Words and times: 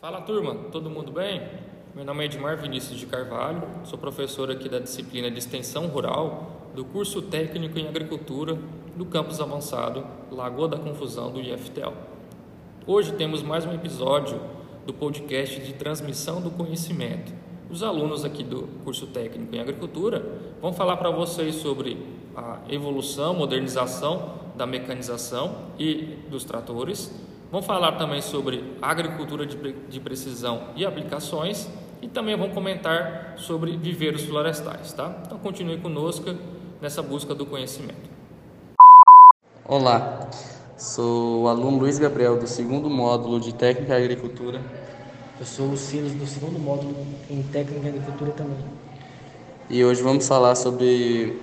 Fala 0.00 0.22
turma, 0.22 0.54
todo 0.72 0.88
mundo 0.88 1.12
bem? 1.12 1.46
Meu 1.94 2.06
nome 2.06 2.22
é 2.22 2.24
Edmar 2.24 2.56
Vinícius 2.56 2.98
de 2.98 3.04
Carvalho, 3.04 3.62
sou 3.84 3.98
professor 3.98 4.50
aqui 4.50 4.66
da 4.66 4.78
disciplina 4.78 5.30
de 5.30 5.38
Extensão 5.38 5.88
Rural 5.88 6.70
do 6.74 6.86
curso 6.86 7.20
técnico 7.20 7.78
em 7.78 7.86
Agricultura 7.86 8.56
do 8.96 9.04
campus 9.04 9.42
avançado 9.42 10.06
Lagoa 10.30 10.68
da 10.68 10.78
Confusão 10.78 11.30
do 11.30 11.38
IFTEL. 11.38 11.92
Hoje 12.86 13.12
temos 13.12 13.42
mais 13.42 13.66
um 13.66 13.74
episódio 13.74 14.40
do 14.86 14.94
podcast 14.94 15.60
de 15.60 15.74
transmissão 15.74 16.40
do 16.40 16.50
conhecimento. 16.50 17.34
Os 17.68 17.82
alunos 17.82 18.24
aqui 18.24 18.42
do 18.42 18.68
curso 18.82 19.06
técnico 19.08 19.54
em 19.54 19.60
Agricultura 19.60 20.24
vão 20.62 20.72
falar 20.72 20.96
para 20.96 21.10
vocês 21.10 21.56
sobre 21.56 21.98
a 22.34 22.60
evolução, 22.70 23.34
modernização 23.34 24.32
da 24.56 24.66
mecanização 24.66 25.66
e 25.78 26.16
dos 26.30 26.42
tratores. 26.42 27.29
Vão 27.50 27.60
falar 27.60 27.92
também 27.92 28.22
sobre 28.22 28.62
agricultura 28.80 29.44
de 29.44 29.98
precisão 29.98 30.68
e 30.76 30.86
aplicações 30.86 31.68
e 32.00 32.06
também 32.06 32.36
vão 32.36 32.50
comentar 32.50 33.34
sobre 33.36 33.76
viveiros 33.76 34.22
florestais, 34.22 34.92
tá? 34.92 35.20
Então 35.26 35.36
continue 35.36 35.76
conosco 35.78 36.32
nessa 36.80 37.02
busca 37.02 37.34
do 37.34 37.44
conhecimento. 37.44 38.08
Olá, 39.64 40.30
sou 40.76 41.42
o 41.42 41.48
aluno 41.48 41.78
Luiz 41.78 41.98
Gabriel 41.98 42.38
do 42.38 42.46
segundo 42.46 42.88
módulo 42.88 43.40
de 43.40 43.52
Técnica 43.52 43.98
e 43.98 44.04
Agricultura. 44.04 44.60
Eu 45.40 45.44
sou 45.44 45.70
o 45.70 45.76
Silas 45.76 46.12
do 46.12 46.26
segundo 46.28 46.56
módulo 46.56 46.94
em 47.28 47.42
Técnica 47.42 47.86
e 47.86 47.88
Agricultura 47.88 48.30
também. 48.30 48.64
E 49.68 49.84
hoje 49.84 50.00
vamos 50.02 50.28
falar 50.28 50.54
sobre 50.54 51.36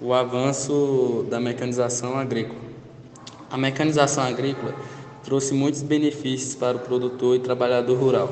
o 0.00 0.14
avanço 0.14 1.26
da 1.28 1.38
mecanização 1.38 2.16
agrícola. 2.16 2.60
A 3.50 3.58
mecanização 3.58 4.24
agrícola 4.24 4.74
trouxe 5.24 5.54
muitos 5.54 5.82
benefícios 5.82 6.54
para 6.54 6.76
o 6.76 6.80
produtor 6.80 7.36
e 7.36 7.40
trabalhador 7.40 7.98
rural, 7.98 8.30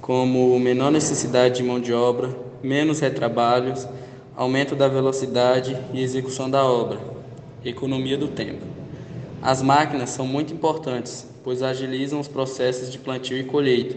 como 0.00 0.58
menor 0.58 0.90
necessidade 0.90 1.56
de 1.56 1.62
mão 1.62 1.80
de 1.80 1.92
obra, 1.92 2.28
menos 2.60 2.98
retrabalhos, 2.98 3.86
aumento 4.34 4.74
da 4.74 4.88
velocidade 4.88 5.78
e 5.94 6.02
execução 6.02 6.50
da 6.50 6.64
obra, 6.64 6.98
economia 7.64 8.18
do 8.18 8.26
tempo. 8.26 8.66
As 9.40 9.62
máquinas 9.62 10.10
são 10.10 10.26
muito 10.26 10.52
importantes, 10.52 11.24
pois 11.44 11.62
agilizam 11.62 12.18
os 12.18 12.26
processos 12.26 12.90
de 12.90 12.98
plantio 12.98 13.38
e 13.38 13.44
colheita, 13.44 13.96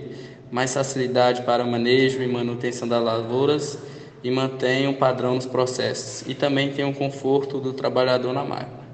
mais 0.51 0.75
facilidade 0.75 1.41
para 1.41 1.65
manejo 1.65 2.21
e 2.21 2.27
manutenção 2.27 2.87
das 2.87 3.03
lavouras 3.03 3.79
e 4.23 4.29
mantêm 4.29 4.87
um 4.87 4.93
padrão 4.93 5.35
nos 5.35 5.47
processos, 5.47 6.23
e 6.27 6.35
também 6.35 6.71
tem 6.71 6.87
o 6.87 6.93
conforto 6.93 7.59
do 7.59 7.73
trabalhador 7.73 8.31
na 8.31 8.43
máquina. 8.43 8.84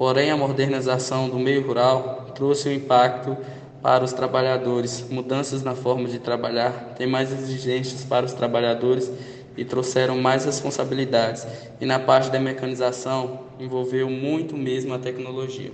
Porém, 0.00 0.30
a 0.30 0.36
modernização 0.36 1.28
do 1.28 1.38
meio 1.38 1.66
rural 1.66 2.28
trouxe 2.34 2.70
um 2.70 2.72
impacto 2.72 3.36
para 3.82 4.02
os 4.02 4.14
trabalhadores, 4.14 5.04
mudanças 5.10 5.62
na 5.62 5.74
forma 5.74 6.08
de 6.08 6.18
trabalhar, 6.18 6.94
tem 6.96 7.06
mais 7.06 7.30
exigências 7.30 8.02
para 8.02 8.24
os 8.24 8.32
trabalhadores 8.32 9.12
e 9.58 9.62
trouxeram 9.62 10.16
mais 10.16 10.46
responsabilidades. 10.46 11.46
E 11.78 11.84
na 11.84 11.98
parte 11.98 12.30
da 12.30 12.40
mecanização, 12.40 13.40
envolveu 13.58 14.08
muito 14.08 14.56
mesmo 14.56 14.94
a 14.94 14.98
tecnologia. 14.98 15.70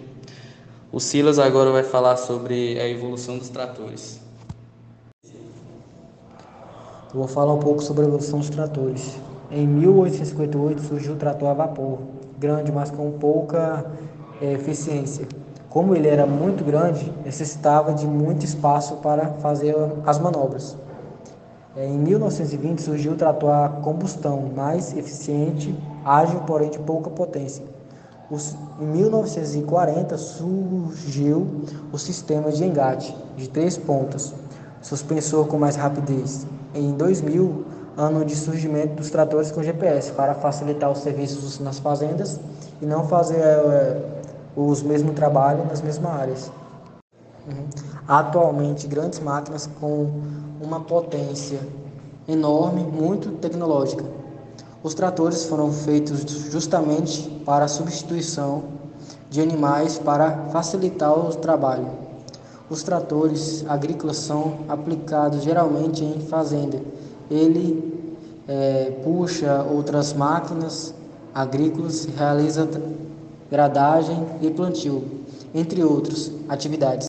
O 0.91 0.99
Silas 0.99 1.39
agora 1.39 1.71
vai 1.71 1.85
falar 1.85 2.17
sobre 2.17 2.81
a 2.81 2.89
evolução 2.89 3.39
dos 3.39 3.49
tratores. 3.49 4.21
Eu 5.23 7.21
vou 7.21 7.29
falar 7.29 7.55
um 7.55 7.61
pouco 7.61 7.81
sobre 7.81 8.03
a 8.03 8.09
evolução 8.09 8.41
dos 8.41 8.51
tratores. 8.51 9.17
Em 9.53 9.69
1858 9.69 10.83
surgiu 10.83 11.13
o 11.13 11.17
trator 11.17 11.49
a 11.49 11.55
vapor, 11.55 12.01
grande, 12.37 12.73
mas 12.73 12.91
com 12.91 13.13
pouca 13.13 13.87
eficiência. 14.41 15.27
Como 15.69 15.95
ele 15.95 16.09
era 16.09 16.27
muito 16.27 16.65
grande, 16.65 17.13
necessitava 17.25 17.93
de 17.93 18.07
muito 18.07 18.45
espaço 18.45 18.97
para 18.97 19.27
fazer 19.41 19.75
as 20.07 20.19
manobras. 20.19 20.77
É, 21.77 21.87
em 21.87 21.99
1920 21.99 22.81
surgiu 22.81 23.13
o 23.13 23.17
trator 23.17 23.51
a 23.51 23.69
combustão, 23.69 24.51
mais 24.57 24.97
eficiente, 24.97 25.75
ágil, 26.05 26.41
porém 26.47 26.71
de 26.71 26.79
pouca 26.79 27.11
potência. 27.11 27.63
Em 28.81 28.87
1940 28.87 30.17
surgiu 30.17 31.47
o 31.93 31.99
sistema 31.99 32.51
de 32.51 32.65
engate 32.65 33.15
de 33.37 33.49
três 33.49 33.77
pontas, 33.77 34.35
suspensor 34.81 35.47
com 35.47 35.59
mais 35.59 35.77
rapidez. 35.77 36.47
Em 36.75 36.93
2000, 36.93 37.65
ano 37.97 38.25
de 38.25 38.35
surgimento 38.35 38.95
dos 38.95 39.11
tratores 39.11 39.51
com 39.51 39.63
GPS 39.63 40.13
para 40.13 40.35
facilitar 40.35 40.91
os 40.91 40.99
serviços 40.99 41.61
nas 41.61 41.79
fazendas 41.79 42.41
e 42.81 42.87
não 42.87 43.07
fazer 43.07 43.39
é, 43.39 44.01
os 44.57 44.83
mesmos 44.83 45.15
trabalhos 45.15 45.69
nas 45.69 45.83
mesmas 45.83 46.13
áreas. 46.13 46.53
Uhum. 47.47 47.67
Atualmente, 48.09 48.89
grandes 48.89 49.21
máquinas 49.21 49.69
com 49.79 50.11
uma 50.61 50.81
potência 50.81 51.61
enorme, 52.27 52.83
muito 52.83 53.31
tecnológica. 53.33 54.05
Os 54.83 54.95
tratores 54.95 55.45
foram 55.45 55.71
feitos 55.73 56.21
justamente 56.51 57.29
para 57.45 57.67
a 57.67 57.69
substituição 57.69 58.65
de 59.29 59.41
animais 59.41 59.99
para 59.99 60.47
facilitar 60.51 61.13
o 61.13 61.35
trabalho. 61.35 61.89
Os 62.71 62.83
tratores 62.83 63.65
agrícolas 63.69 64.17
são 64.17 64.59
aplicados 64.69 65.43
geralmente 65.43 66.05
em 66.05 66.21
fazenda. 66.21 66.81
Ele 67.31 67.97
é, 68.49 68.93
puxa 69.05 69.65
outras 69.71 70.13
máquinas 70.13 70.95
agrícolas, 71.35 72.07
realiza 72.07 72.69
gradagem 73.51 74.27
e 74.43 74.51
plantio, 74.51 75.05
entre 75.55 75.83
outras 75.83 76.33
atividades. 76.49 77.07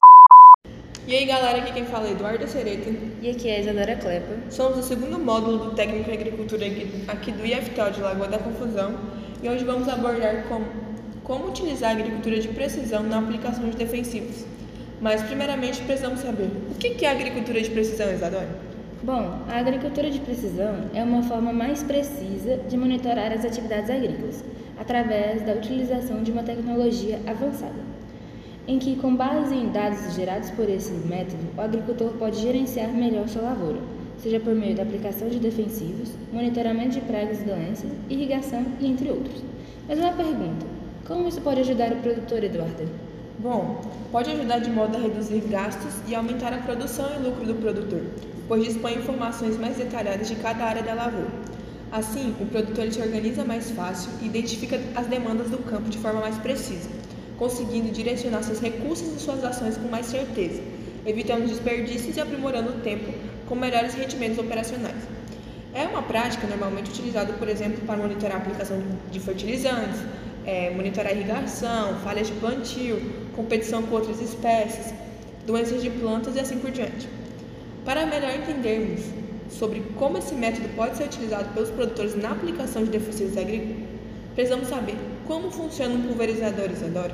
E 1.07 1.15
aí 1.15 1.25
galera, 1.25 1.59
aqui 1.59 1.71
quem 1.71 1.85
fala 1.85 2.07
é 2.07 2.11
Eduardo 2.11 2.45
Sereta. 2.47 2.89
E 3.21 3.29
aqui 3.29 3.47
é 3.47 3.55
a 3.55 3.59
Isadora 3.61 3.95
Klepa. 3.95 4.35
Somos 4.49 4.79
o 4.79 4.83
segundo 4.83 5.17
módulo 5.17 5.57
do 5.57 5.71
Técnico 5.71 6.09
em 6.09 6.13
Agricultura 6.13 6.65
aqui 7.07 7.31
do 7.31 7.45
IFTO 7.45 7.91
de 7.91 8.01
Lagoa 8.01 8.27
da 8.27 8.37
Confusão 8.37 8.93
e 9.41 9.47
hoje 9.47 9.63
vamos 9.63 9.87
abordar 9.87 10.43
como, 10.49 10.65
como 11.23 11.47
utilizar 11.47 11.91
a 11.91 11.93
agricultura 11.93 12.39
de 12.39 12.49
precisão 12.49 13.03
na 13.03 13.19
aplicação 13.19 13.69
de 13.69 13.77
defensivos. 13.77 14.43
Mas 14.99 15.21
primeiramente 15.21 15.81
precisamos 15.83 16.19
saber 16.19 16.49
o 16.71 16.75
que 16.75 17.05
é 17.05 17.09
a 17.09 17.11
agricultura 17.11 17.61
de 17.61 17.69
precisão, 17.69 18.11
Isadora? 18.11 18.66
Bom, 19.03 19.41
a 19.47 19.59
agricultura 19.59 20.09
de 20.09 20.19
precisão 20.19 20.89
é 20.93 21.03
uma 21.03 21.21
forma 21.23 21.53
mais 21.53 21.83
precisa 21.83 22.57
de 22.67 22.75
monitorar 22.75 23.31
as 23.31 23.45
atividades 23.45 23.89
agrícolas, 23.89 24.43
através 24.79 25.45
da 25.45 25.53
utilização 25.53 26.23
de 26.23 26.31
uma 26.31 26.43
tecnologia 26.43 27.19
avançada 27.27 27.97
em 28.67 28.77
que, 28.77 28.97
com 28.97 29.15
base 29.15 29.55
em 29.55 29.69
dados 29.69 30.13
gerados 30.13 30.51
por 30.51 30.69
esse 30.69 30.91
método, 30.91 31.41
o 31.57 31.61
agricultor 31.61 32.11
pode 32.19 32.41
gerenciar 32.41 32.89
melhor 32.89 33.27
sua 33.27 33.43
lavoura, 33.43 33.79
seja 34.21 34.39
por 34.39 34.53
meio 34.53 34.75
da 34.75 34.83
aplicação 34.83 35.29
de 35.29 35.39
defensivos, 35.39 36.11
monitoramento 36.33 36.89
de 36.89 37.01
pragas 37.01 37.39
e 37.39 37.45
doenças, 37.45 37.89
irrigação 38.09 38.65
e 38.79 38.87
entre 38.87 39.09
outros. 39.09 39.41
Mas 39.87 39.99
uma 39.99 40.11
pergunta: 40.11 40.65
como 41.07 41.27
isso 41.27 41.39
pode 41.41 41.61
ajudar 41.61 41.93
o 41.93 41.97
produtor, 41.97 42.43
Eduardo? 42.43 42.89
Bom, 43.39 43.79
pode 44.11 44.31
ajudar 44.31 44.59
de 44.59 44.69
modo 44.69 44.97
a 44.97 44.99
reduzir 44.99 45.41
gastos 45.47 45.93
e 46.07 46.13
aumentar 46.13 46.51
a 46.51 46.57
produção 46.57 47.07
e 47.15 47.23
lucro 47.23 47.45
do 47.45 47.55
produtor, 47.55 48.01
pois 48.47 48.63
dispõe 48.63 48.95
informações 48.95 49.57
mais 49.57 49.77
detalhadas 49.77 50.27
de 50.27 50.35
cada 50.35 50.63
área 50.63 50.83
da 50.83 50.93
lavoura. 50.93 51.31
Assim, 51.91 52.35
o 52.39 52.45
produtor 52.45 52.91
se 52.91 53.01
organiza 53.01 53.43
mais 53.43 53.71
fácil 53.71 54.11
e 54.21 54.25
identifica 54.25 54.79
as 54.95 55.07
demandas 55.07 55.49
do 55.49 55.57
campo 55.59 55.89
de 55.89 55.97
forma 55.97 56.21
mais 56.21 56.37
precisa 56.37 56.89
conseguindo 57.37 57.91
direcionar 57.91 58.43
seus 58.43 58.59
recursos 58.59 59.07
e 59.15 59.19
suas 59.19 59.43
ações 59.43 59.77
com 59.77 59.87
mais 59.87 60.07
certeza, 60.07 60.61
evitando 61.05 61.47
desperdícios 61.47 62.17
e 62.17 62.19
aprimorando 62.19 62.71
o 62.71 62.81
tempo 62.81 63.13
com 63.47 63.55
melhores 63.55 63.93
rendimentos 63.93 64.37
operacionais. 64.37 65.03
É 65.73 65.85
uma 65.85 66.01
prática 66.01 66.47
normalmente 66.47 66.89
utilizada, 66.89 67.33
por 67.33 67.47
exemplo, 67.47 67.85
para 67.85 67.97
monitorar 67.97 68.37
a 68.37 68.39
aplicação 68.39 68.81
de 69.11 69.19
fertilizantes, 69.19 70.01
é, 70.45 70.71
monitorar 70.71 71.15
irrigação, 71.15 71.95
falhas 72.03 72.27
de 72.27 72.33
plantio, 72.33 72.99
competição 73.35 73.83
com 73.83 73.95
outras 73.95 74.19
espécies, 74.19 74.93
doenças 75.45 75.83
de 75.83 75.89
plantas 75.89 76.35
e 76.35 76.39
assim 76.39 76.57
por 76.57 76.71
diante. 76.71 77.07
Para 77.88 78.06
melhor 78.06 78.36
entendermos 78.36 79.00
sobre 79.50 79.81
como 79.95 80.18
esse 80.18 80.36
método 80.36 80.68
pode 80.75 80.98
ser 80.98 81.06
utilizado 81.06 81.54
pelos 81.54 81.69
produtores 81.69 82.18
na 82.18 82.31
aplicação 82.31 82.84
de 82.84 82.89
defensivos 82.89 83.38
agrícolas, 83.38 83.78
precisamos 84.36 84.68
saber 84.68 84.95
como 85.25 85.50
funciona 85.50 85.95
um 85.95 86.01
pulverizador, 86.01 86.69
Isadora? 86.69 87.13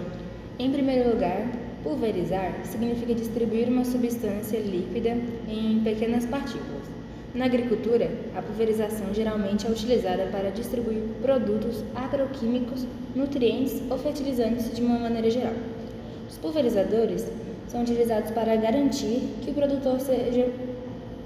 Em 0.58 0.72
primeiro 0.72 1.12
lugar, 1.12 1.46
pulverizar 1.84 2.56
significa 2.64 3.14
distribuir 3.14 3.68
uma 3.68 3.86
substância 3.86 4.58
líquida 4.58 5.16
em 5.48 5.80
pequenas 5.84 6.26
partículas. 6.26 6.88
Na 7.36 7.46
agricultura, 7.46 8.10
a 8.36 8.42
pulverização 8.42 9.14
geralmente 9.14 9.68
é 9.68 9.70
utilizada 9.70 10.26
para 10.32 10.50
distribuir 10.50 11.04
produtos 11.22 11.84
agroquímicos, 11.94 12.88
nutrientes 13.16 13.80
ou 13.92 14.00
fertilizantes 14.00 14.76
de 14.76 14.82
uma 14.82 14.98
maneira 14.98 15.30
geral. 15.30 15.54
Os 16.28 16.36
pulverizadores 16.40 17.28
são 17.74 17.82
utilizados 17.82 18.30
para 18.32 18.56
garantir 18.56 19.28
que 19.42 19.50
o 19.50 19.54
produtor 19.56 20.00
seja, 20.00 20.48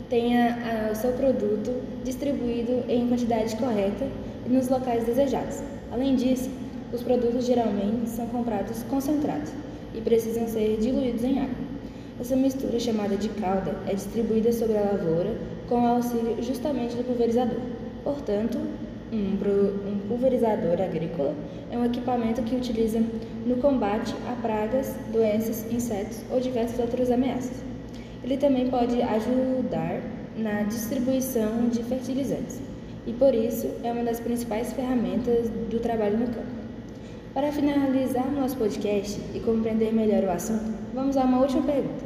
tenha 0.09 0.57
o 0.89 0.95
seu 0.95 1.11
produto 1.11 1.71
distribuído 2.05 2.85
em 2.87 3.05
quantidade 3.09 3.53
correta 3.57 4.07
e 4.45 4.49
nos 4.49 4.69
locais 4.69 5.03
desejados. 5.03 5.61
Além 5.91 6.15
disso, 6.15 6.49
os 6.93 7.03
produtos 7.03 7.45
geralmente 7.45 8.09
são 8.09 8.25
comprados 8.27 8.81
concentrados 8.83 9.51
e 9.93 9.99
precisam 9.99 10.47
ser 10.47 10.77
diluídos 10.77 11.25
em 11.25 11.39
água. 11.39 11.67
Essa 12.17 12.37
mistura, 12.37 12.79
chamada 12.79 13.17
de 13.17 13.27
calda, 13.27 13.75
é 13.85 13.93
distribuída 13.93 14.53
sobre 14.53 14.77
a 14.77 14.83
lavoura 14.83 15.35
com 15.67 15.83
o 15.83 15.87
auxílio 15.87 16.41
justamente 16.41 16.95
do 16.95 17.03
pulverizador. 17.03 17.59
Portanto, 18.05 18.57
um, 19.11 20.07
pulverizador 20.07 20.81
agrícola 20.81 21.33
é 21.71 21.77
um 21.77 21.85
equipamento 21.85 22.41
que 22.43 22.55
utiliza 22.55 23.01
no 23.45 23.55
combate 23.57 24.13
a 24.27 24.33
pragas, 24.41 24.95
doenças, 25.11 25.65
insetos 25.71 26.21
ou 26.31 26.39
diversas 26.39 26.79
outras 26.79 27.09
ameaças. 27.11 27.63
Ele 28.23 28.37
também 28.37 28.69
pode 28.69 29.01
ajudar 29.01 30.01
na 30.35 30.63
distribuição 30.63 31.69
de 31.69 31.83
fertilizantes 31.83 32.59
e, 33.05 33.13
por 33.13 33.33
isso, 33.33 33.69
é 33.83 33.91
uma 33.91 34.03
das 34.03 34.19
principais 34.19 34.73
ferramentas 34.73 35.49
do 35.69 35.79
trabalho 35.79 36.17
no 36.17 36.27
campo. 36.27 36.57
Para 37.33 37.51
finalizar 37.51 38.29
nosso 38.31 38.57
podcast 38.57 39.21
e 39.33 39.39
compreender 39.39 39.93
melhor 39.93 40.23
o 40.23 40.31
assunto, 40.31 40.73
vamos 40.93 41.15
a 41.15 41.23
uma 41.23 41.39
última 41.39 41.63
pergunta. 41.63 42.05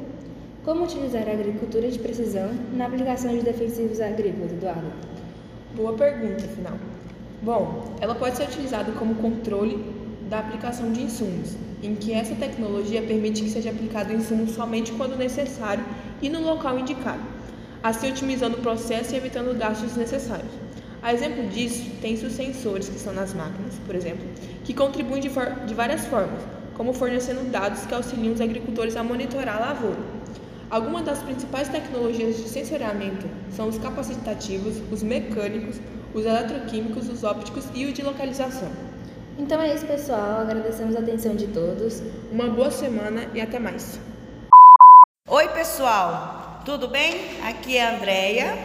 Como 0.64 0.84
utilizar 0.84 1.28
a 1.28 1.32
agricultura 1.32 1.90
de 1.90 1.98
precisão 1.98 2.50
na 2.76 2.86
aplicação 2.86 3.32
de 3.32 3.42
defensivos 3.42 4.00
agrícolas, 4.00 4.52
Eduardo? 4.52 4.92
Boa 5.76 5.94
pergunta, 5.94 6.44
afinal. 6.44 6.74
Bom, 7.42 7.96
ela 8.02 8.14
pode 8.14 8.36
ser 8.36 8.44
utilizada 8.44 8.92
como 8.92 9.16
controle 9.16 9.82
da 10.30 10.40
aplicação 10.40 10.92
de 10.92 11.02
insumos, 11.02 11.56
em 11.82 11.96
que 11.96 12.12
essa 12.12 12.36
tecnologia 12.36 13.02
permite 13.02 13.42
que 13.42 13.50
seja 13.50 13.70
aplicado 13.70 14.12
o 14.12 14.16
insumo 14.16 14.48
somente 14.50 14.92
quando 14.92 15.18
necessário 15.18 15.84
e 16.22 16.30
no 16.30 16.42
local 16.42 16.78
indicado, 16.78 17.22
assim 17.82 18.10
otimizando 18.10 18.58
o 18.58 18.62
processo 18.62 19.14
e 19.14 19.18
evitando 19.18 19.58
gastos 19.58 19.88
desnecessários. 19.88 20.52
A 21.02 21.14
exemplo 21.14 21.48
disso, 21.48 21.90
tem-se 22.02 22.26
os 22.26 22.34
sensores 22.34 22.90
que 22.90 22.98
estão 22.98 23.14
nas 23.14 23.34
máquinas, 23.34 23.76
por 23.86 23.96
exemplo, 23.96 24.28
que 24.66 24.74
contribuem 24.74 25.22
de, 25.22 25.30
de 25.30 25.74
várias 25.74 26.06
formas, 26.06 26.42
como 26.76 26.94
fornecendo 26.94 27.50
dados 27.50 27.86
que 27.86 27.94
auxiliam 27.96 28.34
os 28.34 28.42
agricultores 28.42 28.98
a 28.98 29.04
monitorar 29.04 29.56
a 29.56 29.68
lavoura. 29.68 30.21
Algumas 30.72 31.04
das 31.04 31.20
principais 31.20 31.68
tecnologias 31.68 32.38
de 32.38 32.48
sensoriamento 32.48 33.30
são 33.54 33.68
os 33.68 33.78
capacitativos, 33.78 34.78
os 34.90 35.04
mecânicos, 35.04 35.76
os 36.14 36.26
eletroquímicos, 36.26 37.10
os 37.10 37.26
ópticos 37.26 37.66
e 37.74 37.86
o 37.88 37.92
de 37.92 38.02
localização. 38.02 38.70
Então 39.38 39.62
é 39.62 39.76
isso, 39.76 39.86
pessoal. 39.86 40.40
Agradecemos 40.40 40.96
a 40.96 41.00
atenção 41.00 41.36
de 41.36 41.48
todos. 41.48 42.02
Uma 42.32 42.48
boa 42.48 42.72
semana 42.72 43.30
e 43.34 43.42
até 43.42 43.60
mais. 43.60 44.00
Oi, 45.28 45.50
pessoal. 45.50 46.62
Tudo 46.64 46.88
bem? 46.88 47.16
Aqui 47.44 47.76
é 47.76 47.90
a 47.90 47.98
Andrea. 47.98 48.58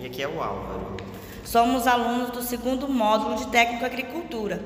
E 0.00 0.04
aqui 0.04 0.22
é 0.22 0.28
o 0.28 0.42
Álvaro. 0.42 0.98
Somos 1.46 1.86
alunos 1.86 2.28
do 2.28 2.42
segundo 2.42 2.86
módulo 2.88 3.36
de 3.36 3.46
Técnico 3.46 3.86
Agricultura 3.86 4.60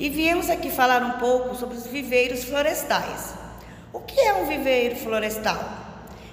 e 0.00 0.08
viemos 0.08 0.50
aqui 0.50 0.68
falar 0.68 1.00
um 1.04 1.12
pouco 1.20 1.54
sobre 1.54 1.76
os 1.76 1.86
viveiros 1.86 2.42
florestais. 2.42 3.34
O 3.92 4.00
que 4.00 4.18
é 4.18 4.34
um 4.34 4.46
viveiro 4.46 4.96
florestal? 4.96 5.79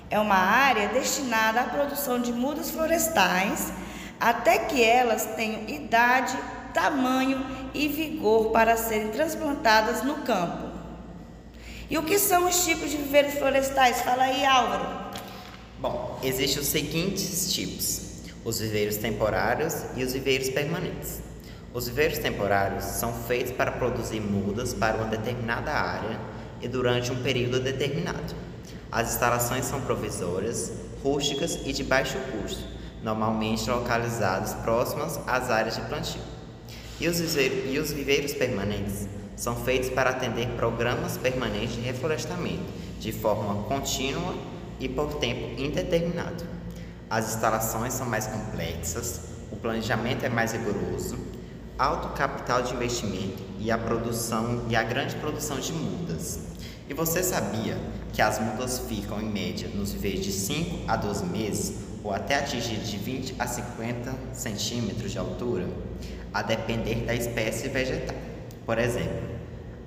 É 0.09 0.19
uma 0.19 0.36
área 0.36 0.88
destinada 0.89 1.62
à 1.62 1.63
produção 1.65 2.19
de 2.19 2.31
mudas 2.31 2.69
florestais 2.69 3.71
até 4.19 4.57
que 4.59 4.83
elas 4.83 5.25
tenham 5.36 5.68
idade, 5.68 6.38
tamanho 6.74 7.45
e 7.74 7.88
vigor 7.88 8.51
para 8.51 8.77
serem 8.77 9.09
transplantadas 9.09 10.04
no 10.04 10.15
campo. 10.24 10.68
E 11.89 11.98
o 11.98 12.04
que 12.04 12.18
são 12.18 12.48
os 12.48 12.65
tipos 12.65 12.89
de 12.89 12.98
viveiros 12.98 13.36
florestais? 13.36 14.01
Fala 14.01 14.24
aí, 14.24 14.45
Álvaro. 14.45 15.07
Bom, 15.80 16.19
existem 16.24 16.62
os 16.62 16.68
seguintes 16.68 17.53
tipos: 17.53 18.24
os 18.44 18.60
viveiros 18.60 18.98
temporários 18.98 19.86
e 19.95 20.03
os 20.03 20.13
viveiros 20.13 20.50
permanentes. 20.50 21.21
Os 21.74 21.88
viveiros 21.88 22.18
temporários 22.18 22.83
são 22.83 23.13
feitos 23.13 23.51
para 23.51 23.71
produzir 23.71 24.19
mudas 24.19 24.74
para 24.74 24.98
uma 24.98 25.06
determinada 25.06 25.71
área 25.71 26.19
e 26.62 26.68
durante 26.68 27.12
um 27.12 27.21
período 27.21 27.60
determinado. 27.60 28.36
As 28.92 29.13
instalações 29.13 29.66
são 29.66 29.81
provisórias, 29.81 30.72
rústicas 31.04 31.60
e 31.66 31.74
de 31.74 31.84
baixo 31.84 32.18
custo, 32.31 32.63
normalmente 33.04 33.69
localizadas 33.69 34.54
próximas 34.56 35.19
às 35.28 35.50
áreas 35.50 35.75
de 35.75 35.81
plantio. 35.81 36.22
E 37.00 37.07
os, 37.07 37.19
e 37.19 37.80
os 37.80 37.92
viveiros 37.92 38.34
permanentes 38.34 39.07
são 39.36 39.56
feitos 39.56 39.89
para 39.89 40.10
atender 40.10 40.48
programas 40.56 41.18
permanentes 41.18 41.75
de 41.75 41.81
reflorestamento, 41.81 42.66
de 43.00 43.12
forma 43.12 43.63
contínua 43.63 44.34
e 44.80 44.89
por 44.89 45.16
tempo 45.16 45.62
indeterminado. 45.62 46.44
As 47.10 47.36
instalações 47.36 47.94
são 47.94 48.07
mais 48.07 48.28
complexas, 48.28 49.22
o 49.51 49.56
planejamento 49.56 50.25
é 50.25 50.30
mais 50.30 50.54
rigoroso, 50.54 51.18
alto 51.78 52.10
capital 52.10 52.63
de 52.63 52.74
investimento 52.74 53.44
e 53.60 53.69
a 53.69 53.78
produção 53.78 54.66
e 54.68 54.75
a 54.75 54.84
grande 54.84 55.16
produção 55.16 55.60
de 55.60 55.72
mudas. 55.72 56.39
E 56.89 56.94
você 56.94 57.22
sabia 57.22 57.78
que 58.13 58.22
as 58.22 58.39
mudas 58.39 58.80
ficam 58.80 59.19
em 59.22 59.30
média 59.30 59.68
nos 59.68 59.92
viveiros 59.92 60.24
de 60.24 60.31
5 60.31 60.89
a 60.89 60.95
12 60.95 61.25
meses 61.25 61.74
ou 62.01 62.13
até 62.13 62.36
atingir 62.36 62.78
de 62.78 62.98
20 62.98 63.36
a 63.38 63.45
50 63.45 64.16
centímetros 64.31 65.12
de 65.12 65.18
altura, 65.18 65.68
a 66.34 66.42
depender 66.42 67.06
da 67.06 67.13
espécie 67.13 67.68
vegetal. 67.68 68.16
Por 68.66 68.78
exemplo, 68.80 69.22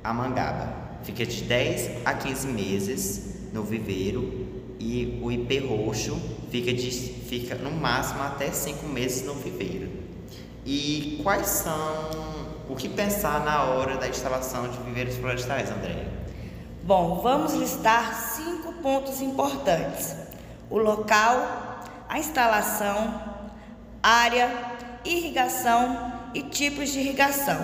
a 0.05 0.13
mangaba 0.13 0.99
fica 1.03 1.25
de 1.25 1.43
10 1.43 2.05
a 2.05 2.13
15 2.13 2.47
meses 2.49 3.35
no 3.53 3.63
viveiro 3.63 4.47
e 4.79 5.19
o 5.23 5.33
ipê 5.33 5.59
roxo 5.59 6.21
fica, 6.51 6.73
de, 6.73 6.91
fica 6.91 7.55
no 7.55 7.71
máximo 7.71 8.23
até 8.23 8.51
5 8.51 8.87
meses 8.87 9.25
no 9.25 9.35
viveiro. 9.35 9.89
E 10.67 11.21
quais 11.23 11.47
são 11.47 12.67
o 12.69 12.77
que 12.77 12.91
pensar 12.91 13.43
na 13.43 13.65
hora 13.65 13.97
da 13.97 14.07
instalação 14.07 14.69
de 14.69 14.77
viveiros 14.83 15.17
florestais, 15.17 15.71
Andréia? 15.71 16.10
Bom, 16.83 17.21
vamos 17.23 17.53
listar 17.53 18.15
cinco 18.15 18.73
pontos 18.73 19.21
importantes: 19.21 20.17
o 20.71 20.79
local, 20.79 21.85
a 22.09 22.19
instalação, 22.19 23.23
área, 24.03 24.51
irrigação 25.05 26.11
e 26.33 26.43
tipos 26.43 26.89
de 26.89 27.01
irrigação. 27.01 27.61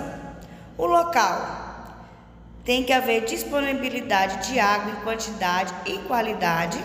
O 0.77 0.85
local 0.85 1.65
tem 2.63 2.83
que 2.83 2.93
haver 2.93 3.25
disponibilidade 3.25 4.51
de 4.51 4.59
água 4.59 4.91
em 4.91 5.03
quantidade 5.03 5.73
e 5.87 5.97
qualidade, 5.99 6.77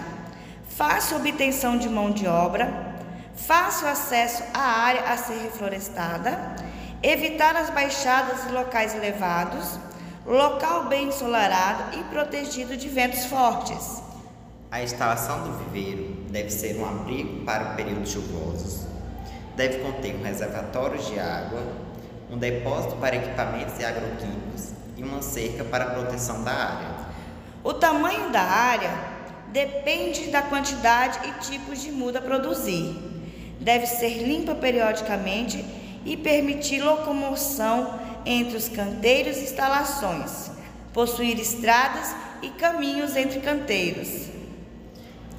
fácil 0.70 1.18
obtenção 1.18 1.76
de 1.76 1.86
mão 1.86 2.10
de 2.10 2.26
obra, 2.26 2.96
fácil 3.36 3.86
acesso 3.88 4.42
à 4.54 4.62
área 4.62 5.02
a 5.02 5.18
ser 5.18 5.34
reflorestada, 5.34 6.56
evitar 7.02 7.54
as 7.56 7.68
baixadas 7.68 8.46
e 8.46 8.52
locais 8.52 8.94
elevados 8.94 9.78
local 10.26 10.84
bem 10.84 11.08
ensolarado 11.08 11.98
e 11.98 12.04
protegido 12.04 12.76
de 12.76 12.88
ventos 12.88 13.24
fortes. 13.24 14.02
A 14.70 14.82
instalação 14.82 15.42
do 15.42 15.52
viveiro 15.64 16.14
deve 16.30 16.50
ser 16.50 16.76
um 16.78 16.86
abrigo 16.86 17.44
para 17.44 17.74
períodos 17.74 18.12
chuvosos, 18.12 18.86
deve 19.56 19.78
conter 19.78 20.14
um 20.14 20.22
reservatório 20.22 20.98
de 20.98 21.18
água, 21.18 21.60
um 22.30 22.38
depósito 22.38 22.96
para 22.96 23.16
equipamentos 23.16 23.78
e 23.78 23.84
agroquímicos 23.84 24.70
e 24.96 25.02
uma 25.02 25.20
cerca 25.20 25.64
para 25.64 25.84
a 25.84 25.90
proteção 25.90 26.42
da 26.44 26.52
área. 26.52 26.88
O 27.62 27.74
tamanho 27.74 28.30
da 28.30 28.42
área 28.42 28.90
depende 29.48 30.30
da 30.30 30.40
quantidade 30.40 31.18
e 31.28 31.50
tipos 31.50 31.82
de 31.82 31.92
muda 31.92 32.20
a 32.20 32.22
produzir. 32.22 32.96
Deve 33.60 33.86
ser 33.86 34.22
limpa 34.26 34.54
periodicamente 34.54 35.62
e 36.04 36.16
permitir 36.16 36.80
locomoção 36.80 38.00
entre 38.24 38.56
os 38.56 38.68
canteiros 38.68 39.36
e 39.38 39.44
instalações, 39.44 40.50
possuir 40.92 41.38
estradas 41.38 42.14
e 42.42 42.48
caminhos 42.50 43.16
entre 43.16 43.40
canteiros. 43.40 44.28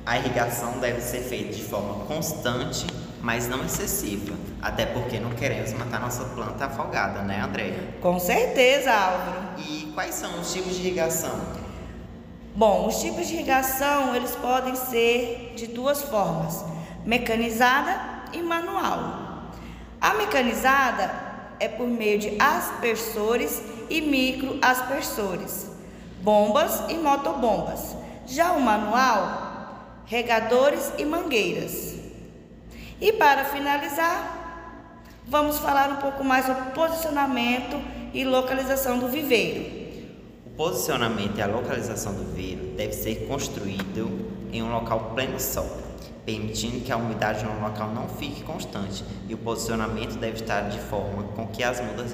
A 0.06 0.18
irrigação 0.18 0.80
deve 0.80 1.00
ser 1.00 1.22
feita 1.22 1.54
de 1.54 1.64
forma 1.64 2.06
constante, 2.06 2.86
mas 3.22 3.48
não 3.48 3.64
excessiva, 3.64 4.36
até 4.62 4.86
porque 4.86 5.18
não 5.18 5.30
queremos 5.32 5.72
matar 5.74 6.02
nossa 6.02 6.26
planta 6.26 6.66
afogada, 6.66 7.22
né, 7.22 7.40
Andréia? 7.42 7.96
Com 8.02 8.20
certeza, 8.20 8.92
Álvaro. 8.92 9.42
E 9.58 9.92
quais 9.94 10.16
são 10.16 10.42
os 10.42 10.52
tipos 10.52 10.76
de 10.76 10.82
irrigação? 10.82 11.40
Bom, 12.54 12.86
os 12.88 13.00
tipos 13.00 13.28
de 13.28 13.36
irrigação, 13.36 14.14
eles 14.14 14.36
podem 14.36 14.76
ser 14.76 15.54
de 15.56 15.68
duas 15.68 16.02
formas: 16.02 16.66
mecanizada 17.06 17.98
e 18.34 18.42
manual. 18.42 19.52
A 20.02 20.16
mecanizada 20.16 21.23
é 21.64 21.70
por 21.70 21.88
meio 21.88 22.20
de 22.20 22.36
aspersores 22.38 23.64
e 23.90 24.02
microaspersores, 24.02 25.70
bombas 26.22 26.84
e 26.90 26.96
motobombas. 26.96 27.96
Já 28.28 28.52
o 28.52 28.62
manual, 28.62 30.02
regadores 30.06 30.92
e 30.98 31.06
mangueiras. 31.06 31.96
E 33.00 33.14
para 33.14 33.46
finalizar, 33.46 35.22
vamos 35.26 35.58
falar 35.60 35.90
um 35.90 35.96
pouco 35.98 36.22
mais 36.22 36.46
sobre 36.46 36.72
posicionamento 36.72 37.82
e 38.14 38.26
localização 38.26 39.00
do 39.00 39.08
viveiro. 39.08 40.04
O 40.46 40.50
posicionamento 40.58 41.38
e 41.38 41.42
a 41.42 41.48
localização 41.48 42.14
do 42.14 42.26
viveiro 42.26 42.76
deve 42.76 42.92
ser 42.92 43.26
construído 43.26 44.12
em 44.52 44.62
um 44.62 44.70
local 44.70 45.12
pleno 45.16 45.40
sol 45.40 45.83
permitindo 46.26 46.80
que 46.82 46.92
a 46.92 46.98
umidade 46.98 47.44
no 47.44 47.60
local 47.62 47.90
não 47.90 48.08
fique 48.08 48.44
constante 48.44 49.04
e 49.28 49.34
o 49.34 49.38
posicionamento 49.38 50.18
deve 50.18 50.42
estar 50.42 50.70
de 50.70 50.80
forma 50.80 51.24
com 51.36 51.48
que 51.48 51.64
as 51.64 51.82
mudas 51.82 52.12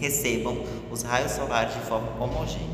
recebam 0.00 0.64
os 0.90 1.02
raios 1.02 1.32
solares 1.32 1.74
de 1.74 1.80
forma 1.80 2.08
homogênea. 2.22 2.68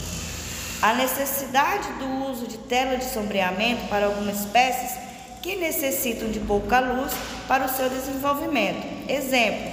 A 0.81 0.95
necessidade 0.95 1.89
do 1.95 2.31
uso 2.31 2.47
de 2.47 2.59
tela 2.59 2.97
de 2.97 3.05
sombreamento 3.05 3.89
para 3.89 4.07
algumas 4.07 4.41
espécies 4.41 4.99
que 5.43 5.57
necessitam 5.57 6.31
de 6.31 6.41
pouca 6.41 6.81
luz 6.81 7.13
para 7.47 7.67
o 7.67 7.69
seu 7.69 7.89
desenvolvimento. 7.89 8.87
Exemplo: 9.09 9.73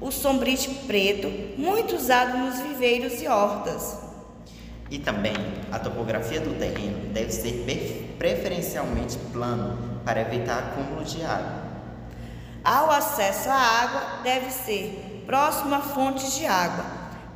o 0.00 0.10
sombrite 0.10 0.68
preto, 0.86 1.28
muito 1.58 1.96
usado 1.96 2.38
nos 2.38 2.60
viveiros 2.60 3.20
e 3.20 3.28
hortas. 3.28 3.98
E 4.90 4.98
também 4.98 5.34
a 5.70 5.78
topografia 5.78 6.40
do 6.40 6.58
terreno 6.58 7.12
deve 7.12 7.32
ser 7.32 7.64
preferencialmente 8.18 9.16
plano 9.32 9.91
para 10.04 10.20
evitar 10.20 10.58
acúmulo 10.58 11.04
de 11.04 11.24
água. 11.24 11.62
Ao 12.64 12.90
acesso 12.90 13.48
à 13.48 13.54
água 13.54 14.22
deve 14.22 14.50
ser 14.50 15.24
próximo 15.26 15.74
a 15.74 15.80
fontes 15.80 16.34
de 16.34 16.46
água, 16.46 16.84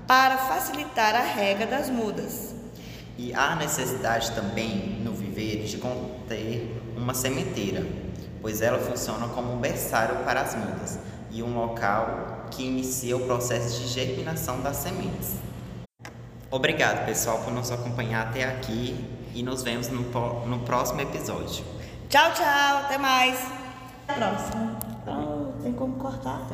para 0.06 0.36
facilitar 0.38 1.14
a 1.14 1.22
rega 1.22 1.66
das 1.66 1.90
mudas. 1.90 2.54
E 3.18 3.34
há 3.34 3.56
necessidade 3.56 4.30
também 4.32 5.00
no 5.02 5.12
viveiro 5.12 5.66
de 5.66 5.78
conter 5.78 6.80
uma 6.96 7.14
sementeira, 7.14 7.84
pois 8.40 8.60
ela 8.60 8.78
funciona 8.78 9.26
como 9.28 9.54
um 9.54 9.58
berçário 9.58 10.16
para 10.24 10.42
as 10.42 10.54
mudas 10.54 10.98
e 11.30 11.42
um 11.42 11.58
local 11.58 12.46
que 12.50 12.62
inicia 12.62 13.16
o 13.16 13.20
processo 13.20 13.80
de 13.80 13.88
germinação 13.88 14.60
das 14.60 14.76
sementes. 14.76 15.34
Obrigado, 16.50 17.04
pessoal, 17.04 17.40
por 17.40 17.52
nos 17.52 17.72
acompanhar 17.72 18.28
até 18.28 18.44
aqui 18.44 18.94
e 19.34 19.42
nos 19.42 19.62
vemos 19.62 19.88
no, 19.88 20.02
no 20.46 20.60
próximo 20.60 21.00
episódio. 21.00 21.64
Tchau, 22.08 22.32
tchau, 22.34 22.78
até 22.84 22.98
mais. 22.98 23.50
Próximo. 24.06 24.78
Oh, 25.08 25.60
tem 25.60 25.72
como 25.72 25.96
cortar. 25.96 26.46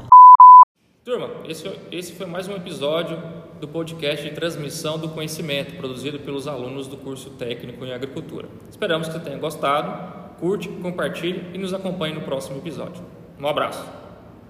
Turma, 1.05 1.29
esse, 1.47 1.69
esse 1.91 2.15
foi 2.15 2.25
mais 2.25 2.49
um 2.49 2.57
episódio 2.57 3.23
do 3.61 3.69
podcast 3.69 4.27
de 4.27 4.35
transmissão 4.35 4.99
do 4.99 5.11
conhecimento 5.11 5.77
produzido 5.77 6.19
pelos 6.21 6.49
alunos 6.49 6.87
do 6.87 6.97
curso 6.97 7.31
técnico 7.31 7.85
em 7.85 7.93
agricultura. 7.93 8.49
Esperamos 8.71 9.09
que 9.09 9.15
você 9.15 9.21
tenha 9.21 9.37
gostado. 9.37 10.39
Curte, 10.41 10.69
compartilhe 10.69 11.51
e 11.53 11.59
nos 11.59 11.75
acompanhe 11.75 12.15
no 12.15 12.23
próximo 12.23 12.57
episódio. 12.57 13.05
Um 13.39 13.47
abraço. 13.47 14.02